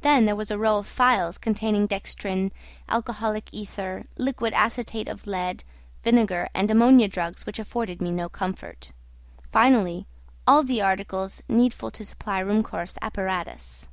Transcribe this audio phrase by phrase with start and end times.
[0.00, 2.52] Then there was a row of phials containing dextrine,
[2.88, 5.62] alcoholic ether, liquid acetate of lead,
[6.02, 8.92] vinegar, and ammonia drugs which afforded me no comfort.
[9.52, 10.06] Finally,
[10.46, 13.88] all the articles needful to supply Ruhmkorff's apparatus.